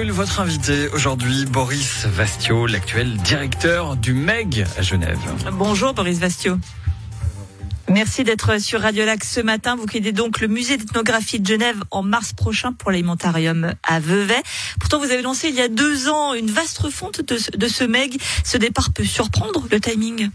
Votre 0.00 0.38
invité 0.38 0.88
aujourd'hui, 0.90 1.44
Boris 1.44 2.06
Vastio, 2.06 2.66
l'actuel 2.66 3.16
directeur 3.16 3.96
du 3.96 4.12
MEG 4.12 4.64
à 4.78 4.82
Genève. 4.82 5.18
Bonjour 5.52 5.92
Boris 5.92 6.18
Vastio. 6.20 6.56
Merci 7.88 8.22
d'être 8.22 8.60
sur 8.60 8.80
Radio 8.80 9.04
Lac 9.04 9.24
ce 9.24 9.40
matin. 9.40 9.74
Vous 9.74 9.86
quittez 9.86 10.12
donc 10.12 10.40
le 10.40 10.46
musée 10.46 10.76
d'ethnographie 10.76 11.40
de 11.40 11.46
Genève 11.46 11.82
en 11.90 12.04
mars 12.04 12.32
prochain 12.32 12.72
pour 12.72 12.92
l'alimentarium 12.92 13.74
à 13.82 13.98
Vevey. 13.98 14.40
Pourtant, 14.78 15.00
vous 15.00 15.10
avez 15.10 15.22
lancé 15.22 15.48
il 15.48 15.56
y 15.56 15.60
a 15.60 15.68
deux 15.68 16.08
ans 16.08 16.32
une 16.32 16.50
vaste 16.50 16.78
refonte 16.78 17.20
de, 17.20 17.36
de 17.56 17.68
ce 17.68 17.82
MEG. 17.82 18.20
Ce 18.44 18.56
départ 18.56 18.92
peut 18.92 19.04
surprendre 19.04 19.66
le 19.68 19.80
timing. 19.80 20.30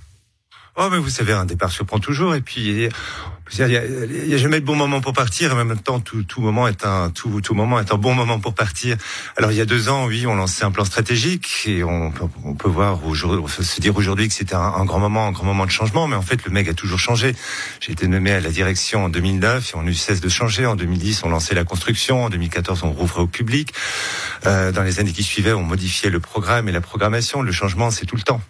Oh, 0.75 0.89
mais 0.91 0.97
vous 0.97 1.09
savez, 1.09 1.31
un 1.31 1.45
départ 1.45 1.71
surprend 1.71 1.99
toujours. 1.99 2.35
Et 2.35 2.41
puis, 2.41 2.89
il 3.51 4.27
n'y 4.27 4.33
a, 4.33 4.37
jamais 4.37 4.59
de 4.61 4.65
bon 4.65 4.75
moment 4.75 5.01
pour 5.01 5.13
partir, 5.13 5.51
et 5.51 5.53
en 5.53 5.65
même 5.65 5.77
temps, 5.77 5.99
tout, 5.99 6.25
moment 6.37 6.67
est 6.67 6.85
un 6.85 7.09
tout, 7.09 7.41
moment 7.51 7.79
est 7.79 7.91
un 7.91 7.97
bon 7.97 8.15
moment 8.15 8.39
pour 8.39 8.55
partir. 8.55 8.97
Alors, 9.37 9.51
il 9.51 9.57
y 9.57 9.61
a 9.61 9.65
deux 9.65 9.89
ans, 9.89 10.05
oui, 10.05 10.25
on 10.25 10.35
lançait 10.35 10.63
un 10.63 10.71
plan 10.71 10.85
stratégique, 10.85 11.63
et 11.65 11.83
on, 11.83 12.11
on 12.45 12.53
peut 12.55 12.69
voir 12.69 12.99
se 13.15 13.81
dire 13.81 13.95
aujourd'hui 13.95 14.27
que 14.27 14.33
c'était 14.33 14.55
un, 14.55 14.85
grand 14.85 14.99
moment, 14.99 15.27
un 15.27 15.31
grand 15.31 15.45
moment 15.45 15.65
de 15.65 15.71
changement. 15.71 16.07
Mais 16.07 16.15
en 16.15 16.21
fait, 16.21 16.43
le 16.45 16.51
MEG 16.51 16.69
a 16.69 16.73
toujours 16.73 16.99
changé. 16.99 17.35
J'ai 17.81 17.91
été 17.91 18.07
nommé 18.07 18.31
à 18.31 18.39
la 18.39 18.49
direction 18.49 19.05
en 19.05 19.09
2009, 19.09 19.71
et 19.73 19.77
on 19.77 19.83
ne 19.83 19.91
cesse 19.91 20.21
de 20.21 20.29
changer. 20.29 20.65
En 20.65 20.75
2010, 20.75 21.23
on 21.23 21.29
lançait 21.29 21.55
la 21.55 21.65
construction. 21.65 22.25
En 22.25 22.29
2014, 22.29 22.83
on 22.83 22.91
rouvrait 22.91 23.21
au 23.21 23.27
public. 23.27 23.73
Euh, 24.45 24.71
dans 24.71 24.83
les 24.83 24.99
années 24.99 25.13
qui 25.13 25.23
suivaient, 25.23 25.53
on 25.53 25.63
modifiait 25.63 26.09
le 26.09 26.19
programme 26.19 26.69
et 26.69 26.71
la 26.71 26.81
programmation. 26.81 27.41
Le 27.41 27.51
changement, 27.51 27.91
c'est 27.91 28.05
tout 28.05 28.15
le 28.15 28.23
temps. 28.23 28.41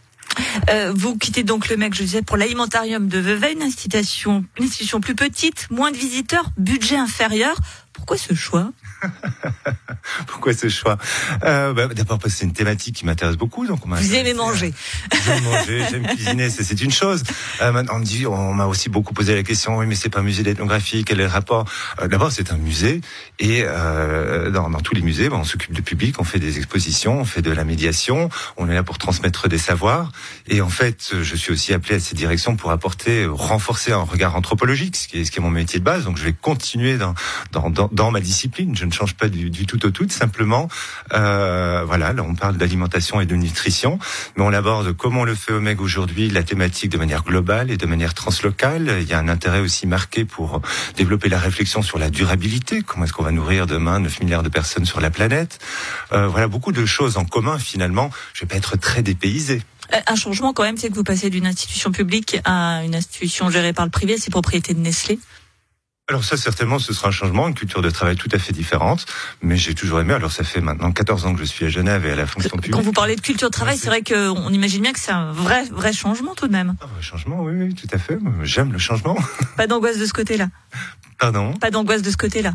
Euh, 0.69 0.93
vous 0.95 1.17
quittez 1.17 1.43
donc 1.43 1.69
le 1.69 1.77
mec, 1.77 1.93
je 1.93 2.03
disais, 2.03 2.21
pour 2.21 2.37
l'alimentarium 2.37 3.07
de 3.07 3.19
Vevey, 3.19 3.53
une 3.53 3.63
institution, 3.63 4.45
une 4.57 4.65
institution 4.65 4.99
plus 4.99 5.15
petite, 5.15 5.67
moins 5.69 5.91
de 5.91 5.97
visiteurs, 5.97 6.49
budget 6.57 6.97
inférieur. 6.97 7.55
Pourquoi 7.93 8.17
ce 8.17 8.33
choix 8.33 8.71
Pourquoi 10.27 10.53
ce 10.53 10.67
choix 10.67 10.97
euh, 11.43 11.73
bah, 11.73 11.87
D'abord 11.87 12.19
parce 12.19 12.33
que 12.33 12.39
c'est 12.39 12.45
une 12.45 12.53
thématique 12.53 12.95
qui 12.95 13.05
m'intéresse 13.05 13.37
beaucoup. 13.37 13.65
Donc 13.65 13.85
on 13.85 13.95
Vous 13.95 14.15
aimez 14.15 14.33
manger 14.33 14.73
J'aime 15.25 15.43
manger, 15.43 15.85
j'aime 15.89 16.07
cuisiner, 16.07 16.49
c'est 16.49 16.81
une 16.81 16.91
chose. 16.91 17.23
Euh, 17.61 17.83
on 17.91 17.99
me 17.99 18.05
dit, 18.05 18.25
on 18.27 18.53
m'a 18.53 18.65
aussi 18.65 18.89
beaucoup 18.89 19.13
posé 19.13 19.35
la 19.35 19.43
question, 19.43 19.77
oui, 19.77 19.85
mais 19.85 19.95
c'est 19.95 20.09
pas 20.09 20.19
un 20.19 20.23
musée 20.23 20.43
d'ethnographie, 20.43 21.03
quel 21.05 21.19
est 21.19 21.23
le 21.23 21.29
rapport 21.29 21.65
euh, 22.01 22.07
D'abord, 22.07 22.31
c'est 22.31 22.51
un 22.51 22.57
musée, 22.57 23.01
et 23.39 23.63
euh, 23.63 24.49
dans, 24.49 24.69
dans, 24.69 24.79
tous 24.79 24.95
les 24.95 25.01
musées, 25.01 25.29
bah, 25.29 25.37
on 25.39 25.43
s'occupe 25.43 25.73
de 25.73 25.81
public, 25.81 26.19
on 26.19 26.23
fait 26.23 26.39
des 26.39 26.57
expositions, 26.57 27.19
on 27.19 27.25
fait 27.25 27.41
de 27.41 27.51
la 27.51 27.63
médiation, 27.63 28.29
on 28.57 28.69
est 28.69 28.73
là 28.73 28.83
pour 28.83 28.97
transmettre 28.97 29.47
des 29.47 29.57
savoirs, 29.57 30.11
et 30.47 30.61
en 30.61 30.69
fait, 30.69 31.13
je 31.21 31.35
suis 31.35 31.51
aussi 31.51 31.73
appelé 31.73 31.95
à 31.95 31.99
cette 31.99 32.17
direction 32.17 32.55
pour 32.55 32.71
apporter, 32.71 33.25
renforcer 33.25 33.91
un 33.91 34.03
regard 34.03 34.35
anthropologique, 34.35 34.95
ce 34.95 35.07
qui 35.07 35.19
est, 35.19 35.25
ce 35.25 35.31
qui 35.31 35.39
est 35.39 35.41
mon 35.41 35.49
métier 35.49 35.79
de 35.79 35.85
base. 35.85 36.05
Donc, 36.05 36.17
je 36.17 36.23
vais 36.23 36.33
continuer 36.33 36.97
dans, 36.97 37.13
dans, 37.51 37.69
dans, 37.69 37.82
dans 37.91 38.11
ma 38.11 38.19
discipline. 38.19 38.75
Je 38.75 38.85
ne 38.85 38.91
change 38.91 39.15
pas 39.15 39.29
du, 39.29 39.65
tout 39.65 39.85
au 39.85 39.91
tout, 39.91 40.09
simplement, 40.09 40.67
euh, 41.13 41.83
voilà, 41.85 42.13
là, 42.13 42.23
on 42.23 42.35
parle 42.35 42.57
d'alimentation 42.57 43.21
et 43.21 43.25
de 43.25 43.35
nutrition, 43.35 43.99
mais 44.35 44.43
on 44.43 44.53
aborde 44.53 44.93
comment 44.93 45.21
on 45.21 45.25
le 45.25 45.35
fait 45.35 45.53
au 45.53 45.59
MEG 45.59 45.81
aujourd'hui, 45.81 46.29
la 46.29 46.43
thématique 46.43 46.91
de 46.91 46.97
manière 46.97 47.23
globale 47.23 47.71
et 47.71 47.77
de 47.77 47.85
manière 47.85 48.13
translocale. 48.13 48.97
Il 49.01 49.07
y 49.07 49.13
a 49.13 49.19
un 49.19 49.27
intérêt 49.29 49.59
aussi 49.59 49.87
marqué 49.87 50.25
pour 50.25 50.61
développer 50.95 51.29
la 51.29 51.39
réflexion 51.39 51.81
sur 51.81 51.97
la 51.97 52.09
durabilité. 52.09 52.81
Comment 52.81 53.05
est-ce 53.05 53.13
qu'on 53.13 53.23
va 53.23 53.31
nourrir 53.31 53.67
demain 53.67 53.99
9 53.99 54.19
milliards 54.21 54.43
de 54.43 54.49
personnes 54.49 54.85
sur 54.85 55.01
la 55.01 55.09
planète? 55.09 55.59
Euh, 56.11 56.27
Voilà, 56.27 56.47
beaucoup 56.47 56.71
de 56.71 56.85
choses 56.85 57.17
en 57.17 57.25
commun 57.25 57.57
finalement. 57.59 58.09
Je 58.33 58.41
vais 58.41 58.47
pas 58.47 58.55
être 58.55 58.77
très 58.77 59.01
dépaysé. 59.01 59.61
Euh, 59.93 59.97
un 60.07 60.15
changement 60.15 60.53
quand 60.53 60.63
même, 60.63 60.77
c'est 60.77 60.89
que 60.89 60.95
vous 60.95 61.03
passez 61.03 61.29
d'une 61.29 61.45
institution 61.45 61.91
publique 61.91 62.37
à 62.45 62.83
une 62.83 62.95
institution 62.95 63.49
gérée 63.49 63.73
par 63.73 63.85
le 63.85 63.91
privé, 63.91 64.17
c'est 64.17 64.31
propriété 64.31 64.73
de 64.73 64.79
Nestlé. 64.79 65.19
Alors 66.09 66.25
ça, 66.25 66.35
certainement, 66.35 66.79
ce 66.79 66.91
sera 66.91 67.07
un 67.07 67.11
changement, 67.11 67.47
une 67.47 67.53
culture 67.53 67.81
de 67.81 67.89
travail 67.89 68.17
tout 68.17 68.27
à 68.33 68.37
fait 68.37 68.51
différente. 68.51 69.05
Mais 69.41 69.55
j'ai 69.55 69.73
toujours 69.73 70.01
aimé. 70.01 70.13
Alors 70.13 70.33
ça 70.33 70.43
fait 70.43 70.59
maintenant 70.59 70.91
14 70.91 71.25
ans 71.25 71.33
que 71.33 71.39
je 71.39 71.45
suis 71.45 71.65
à 71.65 71.69
Genève 71.69 72.05
et 72.05 72.11
à 72.11 72.15
la 72.15 72.27
fonction 72.27 72.57
publique. 72.57 72.73
Quand 72.73 72.81
vous 72.81 72.91
parlez 72.91 73.15
de 73.15 73.21
culture 73.21 73.49
de 73.49 73.53
travail, 73.53 73.77
c'est 73.77 73.87
vrai 73.87 74.03
qu'on 74.03 74.49
imagine 74.49 74.81
bien 74.81 74.91
que 74.91 74.99
c'est 74.99 75.13
un 75.13 75.31
vrai, 75.31 75.63
vrai 75.71 75.93
changement 75.93 76.35
tout 76.35 76.47
de 76.47 76.51
même. 76.51 76.75
Un 76.81 76.87
vrai 76.87 77.01
changement, 77.01 77.41
oui, 77.41 77.53
oui, 77.55 77.73
tout 77.73 77.87
à 77.93 77.97
fait. 77.97 78.19
J'aime 78.43 78.73
le 78.73 78.79
changement. 78.79 79.17
Pas 79.55 79.65
d'angoisse 79.65 79.97
de 79.97 80.05
ce 80.05 80.11
côté-là. 80.11 80.47
Pardon 81.23 81.53
Pas 81.53 81.71
d'angoisse 81.71 82.01
de 82.01 82.11
ce 82.11 82.17
côté-là. 82.17 82.53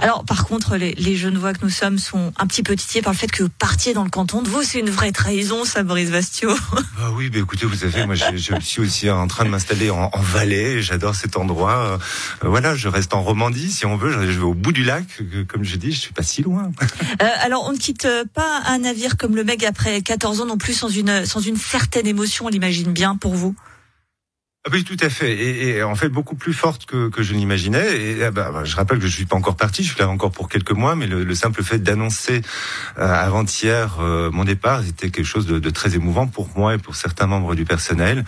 Alors, 0.00 0.26
par 0.26 0.44
contre, 0.44 0.76
les, 0.76 0.92
les 0.92 1.16
voix 1.30 1.54
que 1.54 1.60
nous 1.62 1.70
sommes 1.70 1.98
sont 1.98 2.30
un 2.36 2.46
petit 2.46 2.62
peu 2.62 2.76
titillés 2.76 3.00
par 3.00 3.14
le 3.14 3.18
fait 3.18 3.30
que 3.30 3.42
vous 3.42 3.48
partiez 3.48 3.94
dans 3.94 4.04
le 4.04 4.10
canton 4.10 4.42
de 4.42 4.48
Vaud. 4.48 4.62
C'est 4.62 4.80
une 4.80 4.90
vraie 4.90 5.12
trahison, 5.12 5.64
ça, 5.64 5.82
Boris 5.82 6.10
Vastio. 6.10 6.50
Ah 7.02 7.10
oui, 7.12 7.30
mais 7.32 7.38
écoutez, 7.38 7.64
vous 7.64 7.76
savez, 7.76 8.04
moi, 8.04 8.14
je, 8.14 8.36
je 8.36 8.60
suis 8.60 8.82
aussi 8.82 9.08
en 9.08 9.26
train 9.26 9.46
de 9.46 9.48
m'installer 9.48 9.88
en, 9.88 10.10
en, 10.12 10.20
Valais. 10.20 10.82
J'adore 10.82 11.14
cet 11.14 11.38
endroit. 11.38 11.98
Euh, 12.42 12.46
voilà, 12.46 12.74
je 12.74 12.88
reste 12.88 13.14
en 13.14 13.22
Romandie, 13.22 13.70
si 13.70 13.86
on 13.86 13.96
veut. 13.96 14.12
Je, 14.12 14.38
vais 14.38 14.44
au 14.44 14.52
bout 14.52 14.72
du 14.72 14.84
lac. 14.84 15.06
Comme 15.48 15.64
je 15.64 15.76
dis, 15.76 15.92
je 15.92 16.00
suis 16.00 16.12
pas 16.12 16.22
si 16.22 16.42
loin. 16.42 16.70
Euh, 17.22 17.26
alors, 17.40 17.66
on 17.66 17.72
ne 17.72 17.78
quitte 17.78 18.06
pas 18.34 18.62
un 18.66 18.78
navire 18.78 19.16
comme 19.16 19.34
le 19.34 19.44
Meg 19.44 19.64
après 19.64 20.00
14 20.00 20.40
ans 20.40 20.46
non 20.46 20.56
plus 20.56 20.72
sans 20.72 20.88
une, 20.88 21.26
sans 21.26 21.40
une 21.40 21.56
certaine 21.56 22.06
émotion, 22.06 22.46
on 22.46 22.48
l'imagine 22.48 22.92
bien 22.92 23.16
pour 23.16 23.34
vous? 23.34 23.54
Ah 24.66 24.68
oui, 24.74 24.84
tout 24.84 24.96
à 25.00 25.08
fait. 25.08 25.32
Et, 25.32 25.68
et, 25.68 25.82
en 25.82 25.94
fait, 25.94 26.10
beaucoup 26.10 26.34
plus 26.34 26.52
forte 26.52 26.84
que, 26.84 27.08
que 27.08 27.22
je 27.22 27.32
l'imaginais. 27.32 27.96
Et 27.96 28.22
ah 28.22 28.30
bah, 28.30 28.52
je 28.62 28.76
rappelle 28.76 28.98
que 28.98 29.06
je 29.06 29.16
suis 29.16 29.24
pas 29.24 29.36
encore 29.36 29.56
parti, 29.56 29.82
je 29.82 29.88
suis 29.88 29.98
là 29.98 30.06
encore 30.06 30.32
pour 30.32 30.50
quelques 30.50 30.72
mois, 30.72 30.94
mais 30.96 31.06
le, 31.06 31.24
le 31.24 31.34
simple 31.34 31.62
fait 31.62 31.78
d'annoncer 31.78 32.42
euh, 32.98 33.10
avant-hier 33.10 33.96
euh, 34.00 34.30
mon 34.30 34.44
départ, 34.44 34.82
c'était 34.84 35.08
quelque 35.08 35.24
chose 35.24 35.46
de, 35.46 35.58
de, 35.58 35.70
très 35.70 35.94
émouvant 35.94 36.26
pour 36.26 36.50
moi 36.56 36.74
et 36.74 36.78
pour 36.78 36.94
certains 36.94 37.26
membres 37.26 37.54
du 37.54 37.64
personnel. 37.64 38.26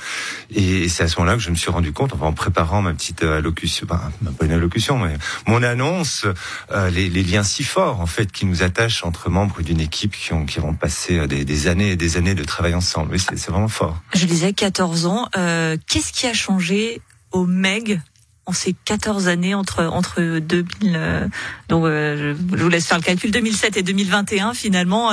Et, 0.54 0.88
c'est 0.88 1.03
à 1.03 1.09
ce 1.09 1.19
moment-là 1.20 1.37
que 1.37 1.43
je 1.43 1.50
me 1.50 1.54
suis 1.54 1.70
rendu 1.70 1.93
compte, 1.93 2.15
en 2.19 2.32
préparant 2.32 2.81
ma 2.81 2.94
petite 2.94 3.22
allocution, 3.22 3.87
bah, 3.87 4.00
pas 4.38 4.47
une 4.47 4.53
allocution, 4.53 4.99
mais 4.99 5.19
mon 5.47 5.62
annonce, 5.62 6.25
euh, 6.70 6.88
les, 6.88 7.10
les, 7.10 7.25
liens 7.25 7.43
si 7.43 7.62
forts 7.62 8.00
en 8.00 8.06
fait 8.06 8.32
qui 8.32 8.47
nous 8.47 8.62
attachent 8.62 9.04
entre 9.04 9.28
membres 9.28 9.60
d'une 9.60 9.81
équipe 9.82 10.16
qui 10.16 10.32
ont 10.32 10.47
qui 10.47 10.60
vont 10.60 10.72
passer 10.72 11.26
des, 11.26 11.44
des, 11.44 11.66
années 11.66 11.91
et 11.91 11.97
des 11.97 12.16
années 12.16 12.34
de 12.34 12.44
travail 12.44 12.75
ensemble. 12.75 13.10
Oui, 13.12 13.19
c'est 13.19 13.50
vraiment 13.50 13.69
fort. 13.69 14.00
Je 14.14 14.25
disais 14.25 14.54
14 14.54 15.04
ans. 15.04 15.28
Qu'est-ce 15.34 16.12
qui 16.12 16.21
a 16.26 16.32
changé 16.32 17.00
au 17.32 17.46
MEG 17.46 18.00
en 18.46 18.52
ces 18.52 18.74
14 18.84 19.28
années 19.28 19.54
entre 19.54 19.84
entre 19.84 20.38
2000 20.38 20.92
euh, 20.96 21.28
donc 21.68 21.84
euh, 21.84 22.34
je 22.34 22.56
vous 22.56 22.68
laisse 22.68 22.86
faire 22.86 22.98
le 22.98 23.02
calcul 23.02 23.30
2007 23.30 23.76
et 23.76 23.82
2021 23.82 24.54
finalement 24.54 25.12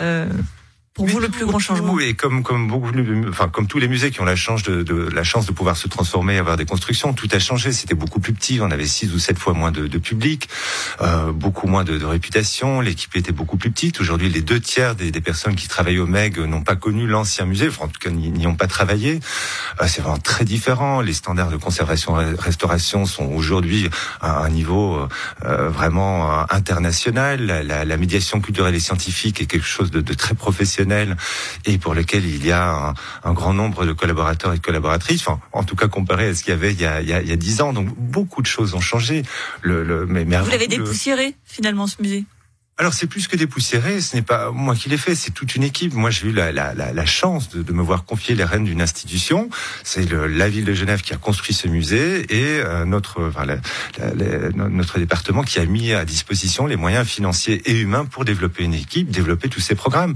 euh, 0.00 0.26
euh 0.98 1.04
pour 1.04 1.06
vous 1.06 1.20
le 1.20 1.28
plus 1.28 1.46
grand 1.46 1.58
changement 1.58 1.92
Oui, 1.92 2.14
comme 2.14 2.42
comme 2.42 2.68
beaucoup, 2.68 2.90
enfin 3.28 3.48
comme 3.48 3.66
tous 3.66 3.78
les 3.78 3.88
musées 3.88 4.10
qui 4.10 4.20
ont 4.20 4.24
la 4.24 4.36
chance 4.36 4.62
de, 4.62 4.82
de, 4.82 5.08
la 5.10 5.22
chance 5.22 5.46
de 5.46 5.52
pouvoir 5.52 5.76
se 5.76 5.88
transformer, 5.88 6.34
et 6.34 6.38
avoir 6.38 6.56
des 6.56 6.64
constructions, 6.64 7.12
tout 7.12 7.28
a 7.32 7.38
changé. 7.38 7.72
C'était 7.72 7.94
beaucoup 7.94 8.20
plus 8.20 8.32
petit. 8.32 8.60
On 8.60 8.70
avait 8.70 8.86
six 8.86 9.12
ou 9.14 9.18
sept 9.18 9.38
fois 9.38 9.54
moins 9.54 9.70
de, 9.70 9.86
de 9.86 9.98
public, 9.98 10.48
euh, 11.00 11.32
beaucoup 11.32 11.68
moins 11.68 11.84
de, 11.84 11.98
de 11.98 12.04
réputation. 12.04 12.80
L'équipe 12.80 13.14
était 13.16 13.32
beaucoup 13.32 13.56
plus 13.56 13.70
petite. 13.70 14.00
Aujourd'hui, 14.00 14.28
les 14.28 14.42
deux 14.42 14.60
tiers 14.60 14.94
des, 14.94 15.10
des, 15.10 15.20
personnes 15.20 15.54
qui 15.54 15.68
travaillent 15.68 15.98
au 15.98 16.06
Meg 16.06 16.38
n'ont 16.38 16.62
pas 16.62 16.76
connu 16.76 17.06
l'ancien 17.06 17.44
musée, 17.44 17.68
enfin, 17.68 17.84
en 17.84 17.88
tout 17.88 18.00
cas 18.00 18.10
n'y 18.10 18.46
ont 18.46 18.56
pas 18.56 18.66
travaillé. 18.66 19.20
Euh, 19.80 19.84
c'est 19.86 20.00
vraiment 20.02 20.18
très 20.18 20.44
différent. 20.44 21.00
Les 21.00 21.12
standards 21.12 21.50
de 21.50 21.56
conservation 21.56 22.14
restauration 22.38 23.06
sont 23.06 23.26
aujourd'hui 23.26 23.88
à 24.20 24.42
un 24.42 24.48
niveau 24.48 25.06
euh, 25.44 25.68
vraiment 25.68 26.50
international. 26.50 27.44
La, 27.44 27.62
la, 27.62 27.84
la, 27.84 27.96
médiation 27.96 28.40
culturelle 28.40 28.74
et 28.74 28.80
scientifique 28.80 29.40
est 29.40 29.46
quelque 29.46 29.66
chose 29.66 29.90
de, 29.90 30.00
de 30.00 30.14
très 30.14 30.34
professionnel 30.34 30.87
et 31.64 31.78
pour 31.78 31.94
lequel 31.94 32.24
il 32.24 32.44
y 32.44 32.52
a 32.52 32.94
un, 33.24 33.32
grand 33.32 33.54
nombre 33.54 33.84
de 33.84 33.92
collaborateurs 33.92 34.52
et 34.54 34.58
de 34.58 34.62
collaboratrices, 34.62 35.22
enfin, 35.26 35.40
en 35.52 35.64
tout 35.64 35.76
cas 35.76 35.88
comparé 35.88 36.28
à 36.28 36.34
ce 36.34 36.42
qu'il 36.42 36.52
y 36.52 36.56
avait 36.56 36.72
il 36.72 36.80
y 36.80 36.86
a, 36.86 37.00
il 37.00 37.08
y 37.08 37.32
a, 37.32 37.36
dix 37.36 37.60
ans. 37.60 37.72
Donc 37.72 37.88
beaucoup 37.96 38.42
de 38.42 38.46
choses 38.46 38.74
ont 38.74 38.80
changé. 38.80 39.22
Le, 39.62 39.84
le 39.84 40.06
mais, 40.06 40.24
mais 40.24 40.38
Vous 40.38 40.50
l'avez 40.50 40.68
dépoussiéré 40.68 41.34
finalement 41.44 41.86
ce 41.86 42.00
musée? 42.00 42.24
Alors 42.78 42.94
c'est 42.94 43.08
plus 43.08 43.26
que 43.26 43.36
dépoussiéré, 43.36 44.00
ce 44.00 44.14
n'est 44.14 44.22
pas 44.22 44.52
moi 44.52 44.76
qui 44.76 44.88
l'ai 44.88 44.96
fait, 44.96 45.16
c'est 45.16 45.32
toute 45.32 45.56
une 45.56 45.64
équipe. 45.64 45.94
Moi 45.94 46.10
j'ai 46.10 46.28
eu 46.28 46.32
la, 46.32 46.52
la, 46.52 46.74
la, 46.74 46.92
la 46.92 47.06
chance 47.06 47.48
de, 47.50 47.62
de, 47.62 47.72
me 47.72 47.82
voir 47.82 48.04
confier 48.04 48.36
les 48.36 48.44
rênes 48.44 48.64
d'une 48.64 48.80
institution. 48.80 49.50
C'est 49.82 50.08
la 50.12 50.48
ville 50.48 50.64
de 50.64 50.74
Genève 50.74 51.02
qui 51.02 51.12
a 51.12 51.16
construit 51.16 51.54
ce 51.54 51.66
musée 51.66 52.24
et 52.32 52.60
euh, 52.60 52.84
notre 52.84 53.26
enfin, 53.28 53.46
notre 54.54 54.98
département 55.00 55.42
qui 55.42 55.58
a 55.58 55.64
mis 55.66 55.92
à 55.92 56.04
disposition 56.04 56.66
les 56.66 56.76
moyens 56.76 57.04
financiers 57.04 57.62
et 57.68 57.80
humains 57.80 58.04
pour 58.04 58.24
développer 58.24 58.62
une 58.62 58.74
équipe, 58.74 59.10
développer 59.10 59.48
tous 59.48 59.60
ces 59.60 59.74
programmes. 59.74 60.14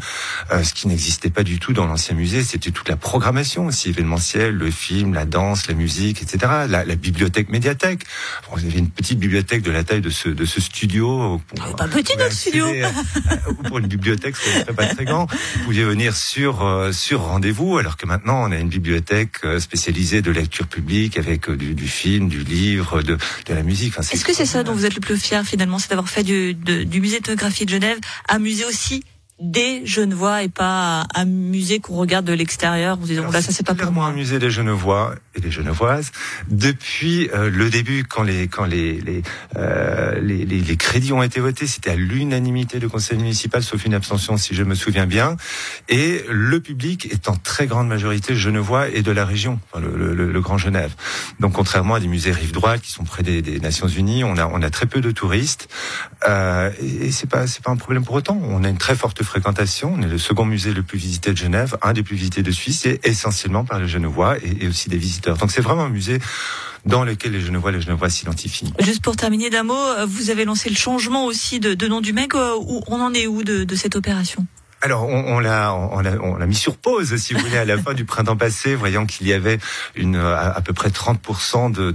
Euh, 0.52 0.62
ce 0.62 0.72
qui 0.72 0.86
n'existait 0.86 1.30
pas 1.30 1.42
du 1.42 1.58
tout 1.58 1.72
dans 1.72 1.86
l'ancien 1.86 2.14
musée, 2.14 2.44
c'était 2.44 2.70
toute 2.70 2.88
la 2.88 2.96
programmation 2.96 3.66
aussi 3.66 3.88
événementielle, 3.88 4.54
le 4.54 4.70
film, 4.70 5.14
la 5.14 5.24
danse, 5.24 5.66
la 5.66 5.74
musique, 5.74 6.22
etc. 6.22 6.66
La, 6.68 6.84
bibliothèque 6.94 7.48
médiathèque. 7.48 8.04
Bon, 8.48 8.56
vous 8.56 8.64
avez 8.66 8.78
une 8.78 8.90
petite 8.90 9.18
bibliothèque 9.18 9.62
de 9.62 9.72
la 9.72 9.82
taille 9.82 10.00
de 10.00 10.10
ce 10.10 10.28
de 10.28 10.44
ce 10.44 10.60
studio. 10.60 11.40
Ah, 11.60 11.72
pas 11.76 11.88
petit 11.88 12.16
notre 12.16 12.32
studio 12.52 12.66
euh, 12.68 13.52
pour 13.68 13.78
une 13.78 13.86
bibliothèque, 13.86 14.36
ce 14.36 14.72
pas 14.72 14.86
très 14.86 15.04
grand. 15.04 15.26
Vous 15.26 15.64
pouviez 15.64 15.84
venir 15.84 16.14
sur 16.16 16.64
euh, 16.64 16.92
sur 16.92 17.22
rendez-vous, 17.22 17.78
alors 17.78 17.96
que 17.96 18.06
maintenant 18.06 18.42
on 18.48 18.52
a 18.52 18.58
une 18.58 18.68
bibliothèque 18.68 19.44
euh, 19.44 19.58
spécialisée 19.58 20.22
de 20.22 20.30
lecture 20.30 20.66
publique 20.66 21.16
avec 21.18 21.50
du, 21.50 21.74
du 21.74 21.88
film, 21.88 22.28
du 22.28 22.44
livre, 22.44 23.02
de, 23.02 23.16
de 23.46 23.54
la 23.54 23.62
musique. 23.62 23.94
Enfin, 23.96 24.08
Est-ce 24.12 24.24
que 24.24 24.34
c'est 24.34 24.46
ça 24.46 24.62
dont 24.62 24.74
vous 24.74 24.84
êtes 24.84 24.94
le 24.94 25.00
plus 25.00 25.16
fier 25.16 25.44
finalement, 25.44 25.78
c'est 25.78 25.90
d'avoir 25.90 26.08
fait 26.08 26.22
du, 26.22 26.54
du 26.54 27.00
musée 27.00 27.20
de 27.20 27.32
de 27.34 27.68
Genève 27.68 27.98
un 28.28 28.38
musée 28.38 28.64
aussi 28.64 29.02
des 29.42 29.84
Genevois 29.84 30.44
et 30.44 30.48
pas 30.48 31.04
un 31.14 31.24
musée 31.24 31.80
qu'on 31.80 31.96
regarde 31.96 32.24
de 32.24 32.32
l'extérieur 32.32 32.96
en 32.96 33.04
disant 33.04 33.30
là 33.30 33.42
ça 33.42 33.50
c'est 33.50 33.66
pas 33.66 33.74
pour 33.74 33.90
moi. 33.90 34.06
un 34.06 34.12
musée 34.12 34.38
des 34.38 34.50
Genevois 34.50 35.16
et 35.34 35.40
des 35.40 35.50
Genevoises. 35.50 36.12
Depuis 36.48 37.28
euh, 37.34 37.50
le 37.50 37.68
début 37.68 38.04
quand 38.04 38.22
les 38.22 38.46
quand 38.46 38.64
les 38.64 39.00
les, 39.00 39.22
euh, 39.56 40.20
les, 40.20 40.44
les, 40.44 40.60
les 40.60 40.76
crédits 40.76 41.12
ont 41.12 41.22
été 41.24 41.40
votés 41.40 41.66
c'était 41.66 41.90
à 41.90 41.96
l'unanimité 41.96 42.78
du 42.78 42.88
conseil 42.88 43.18
municipal 43.18 43.62
sauf 43.64 43.84
une 43.84 43.94
abstention 43.94 44.36
si 44.36 44.54
je 44.54 44.62
me 44.62 44.76
souviens 44.76 45.06
bien. 45.06 45.36
Et 45.88 46.24
le 46.30 46.60
public 46.60 47.08
est 47.10 47.28
en 47.28 47.34
très 47.34 47.66
grande 47.66 47.88
majorité 47.88 48.36
genevois 48.36 48.88
et 48.88 49.02
de 49.02 49.10
la 49.10 49.24
région 49.24 49.58
le, 49.76 50.14
le, 50.14 50.30
le, 50.30 50.40
Grand 50.40 50.58
Genève. 50.58 50.94
Donc 51.40 51.54
contrairement 51.54 51.94
à 51.94 52.00
des 52.00 52.08
musées 52.08 52.30
rive 52.32 52.52
droite 52.52 52.80
qui 52.80 52.92
sont 52.92 53.04
près 53.04 53.22
des, 53.24 53.42
des 53.42 53.58
Nations 53.58 53.88
Unies 53.88 54.22
on 54.22 54.36
a 54.36 54.46
on 54.46 54.62
a 54.62 54.70
très 54.70 54.86
peu 54.86 55.00
de 55.00 55.10
touristes. 55.10 55.68
Euh, 56.28 56.70
et, 56.80 57.06
et 57.06 57.10
c'est 57.10 57.28
pas 57.28 57.48
c'est 57.48 57.62
pas 57.62 57.72
un 57.72 57.76
problème 57.76 58.04
pour 58.04 58.14
autant. 58.14 58.38
On 58.42 58.62
a 58.62 58.68
une 58.68 58.78
très 58.78 58.94
forte 58.94 59.22
fréquentation. 59.32 59.94
On 59.96 60.02
est 60.02 60.08
le 60.08 60.18
second 60.18 60.44
musée 60.44 60.74
le 60.74 60.82
plus 60.82 60.98
visité 60.98 61.32
de 61.32 61.38
Genève, 61.38 61.78
un 61.80 61.94
des 61.94 62.02
plus 62.02 62.16
visités 62.16 62.42
de 62.42 62.50
Suisse, 62.50 62.84
et 62.84 63.00
essentiellement 63.04 63.64
par 63.64 63.80
les 63.80 63.88
Genevois 63.88 64.36
et, 64.38 64.68
aussi 64.68 64.90
des 64.90 64.98
visiteurs. 64.98 65.38
Donc 65.38 65.50
c'est 65.50 65.62
vraiment 65.62 65.84
un 65.84 65.88
musée 65.88 66.18
dans 66.84 67.02
lequel 67.02 67.32
les 67.32 67.40
Genevois 67.40 67.70
et 67.70 67.74
les 67.74 67.80
Genevois 67.80 68.10
s'identifient. 68.10 68.74
Juste 68.80 69.02
pour 69.02 69.16
terminer 69.16 69.48
d'un 69.48 69.62
mot, 69.62 69.84
vous 70.06 70.28
avez 70.28 70.44
lancé 70.44 70.68
le 70.68 70.76
changement 70.76 71.24
aussi 71.24 71.60
de, 71.60 71.86
nom 71.86 72.02
du 72.02 72.12
MEG. 72.12 72.34
Où 72.34 72.82
on 72.88 73.00
en 73.00 73.14
est 73.14 73.26
où 73.26 73.42
de 73.42 73.74
cette 73.74 73.96
opération? 73.96 74.46
Alors, 74.82 75.06
on, 75.06 75.36
on 75.36 75.38
l'a 75.38 75.72
on, 75.74 76.00
l'a 76.00 76.46
mis 76.46 76.56
sur 76.56 76.76
pause, 76.76 77.14
si 77.16 77.34
vous 77.34 77.40
voulez, 77.40 77.56
à 77.56 77.64
la 77.64 77.78
fin 77.78 77.94
du 77.94 78.04
printemps 78.04 78.36
passé, 78.36 78.74
voyant 78.74 79.06
qu'il 79.06 79.28
y 79.28 79.32
avait 79.32 79.58
une 79.94 80.16
à, 80.16 80.60
peu 80.60 80.72
près 80.72 80.88
30% 80.88 81.70
de 81.70 81.92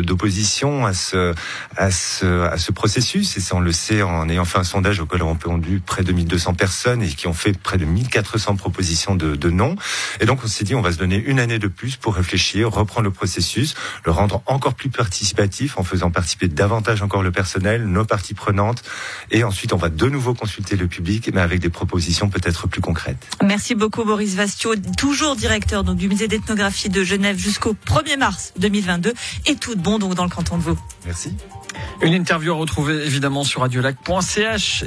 d'opposition 0.00 0.84
à 0.84 0.92
ce 0.92 1.32
à 1.76 1.92
ce 1.92 2.42
à 2.42 2.58
ce 2.58 2.72
processus. 2.72 3.36
Et 3.36 3.40
ça, 3.40 3.54
on 3.54 3.60
le 3.60 3.70
sait 3.70 4.02
en 4.02 4.28
ayant 4.28 4.44
fait 4.44 4.58
un 4.58 4.64
sondage 4.64 4.98
auquel 4.98 5.22
on 5.22 5.34
répondu 5.44 5.82
près 5.84 6.02
de 6.02 6.12
1200 6.12 6.54
personnes 6.54 7.02
et 7.02 7.08
qui 7.08 7.26
ont 7.26 7.34
fait 7.34 7.56
près 7.58 7.76
de 7.76 7.84
1400 7.84 8.56
propositions 8.56 9.14
de, 9.14 9.36
de 9.36 9.50
non. 9.50 9.76
Et 10.20 10.26
donc, 10.26 10.40
on 10.42 10.48
s'est 10.48 10.64
dit, 10.64 10.74
on 10.74 10.80
va 10.80 10.92
se 10.92 10.98
donner 10.98 11.16
une 11.16 11.38
année 11.38 11.58
de 11.58 11.68
plus 11.68 11.96
pour 11.96 12.14
réfléchir, 12.14 12.70
reprendre 12.70 13.04
le 13.04 13.10
processus, 13.10 13.74
le 14.04 14.12
rendre 14.12 14.42
encore 14.46 14.74
plus 14.74 14.88
participatif 14.90 15.78
en 15.78 15.84
faisant 15.84 16.10
participer 16.10 16.48
davantage 16.48 17.02
encore 17.02 17.22
le 17.22 17.30
personnel, 17.30 17.86
nos 17.86 18.04
parties 18.04 18.34
prenantes, 18.34 18.82
et 19.30 19.44
ensuite, 19.44 19.72
on 19.72 19.76
va 19.76 19.90
de 19.90 20.08
nouveau 20.08 20.34
consulter 20.34 20.76
le 20.76 20.86
public, 20.86 21.30
mais 21.32 21.40
avec 21.40 21.60
des 21.60 21.68
propositions 21.68 22.23
peut-être 22.28 22.68
plus 22.68 22.80
concrète. 22.80 23.16
Merci 23.42 23.74
beaucoup 23.74 24.04
Boris 24.04 24.34
Vastio, 24.34 24.74
toujours 24.96 25.36
directeur 25.36 25.84
donc, 25.84 25.96
du 25.96 26.08
musée 26.08 26.28
d'ethnographie 26.28 26.88
de 26.88 27.04
Genève 27.04 27.38
jusqu'au 27.38 27.74
1er 27.86 28.18
mars 28.18 28.52
2022 28.58 29.12
et 29.46 29.56
tout 29.56 29.74
de 29.74 29.80
bon 29.80 29.98
donc 29.98 30.14
dans 30.14 30.24
le 30.24 30.30
canton 30.30 30.58
de 30.58 30.62
Vaud. 30.62 30.78
Merci. 31.04 31.36
Une 32.02 32.14
interview 32.14 32.52
à 32.52 32.56
retrouver 32.56 33.04
évidemment 33.04 33.44
sur 33.44 33.60
radiolac.ch. 33.62 34.84